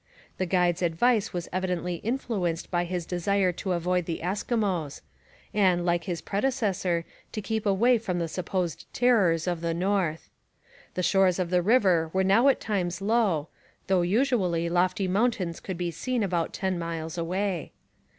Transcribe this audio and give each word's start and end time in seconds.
The 0.39 0.47
guide's 0.47 0.81
advice 0.81 1.31
was 1.31 1.47
evidently 1.53 1.97
influenced 1.97 2.71
by 2.71 2.85
his 2.85 3.05
desire 3.05 3.51
to 3.51 3.73
avoid 3.73 4.05
the 4.05 4.21
Eskimos, 4.23 5.01
and, 5.53 5.85
like 5.85 6.05
his 6.05 6.23
predecessor, 6.23 7.05
to 7.31 7.39
keep 7.39 7.67
away 7.67 7.99
from 7.99 8.17
the 8.17 8.27
supposed 8.27 8.91
terrors 8.93 9.45
of 9.45 9.61
the 9.61 9.75
North. 9.75 10.31
The 10.95 11.03
shores 11.03 11.37
of 11.37 11.51
the 11.51 11.61
river 11.61 12.09
were 12.13 12.23
now 12.23 12.47
at 12.47 12.59
times 12.59 12.99
low, 12.99 13.49
though 13.85 14.01
usually 14.01 14.69
lofty 14.69 15.07
mountains 15.07 15.59
could 15.59 15.77
be 15.77 15.91
seen 15.91 16.23
about 16.23 16.51
ten 16.51 16.79
miles 16.79 17.15
away. 17.15 17.71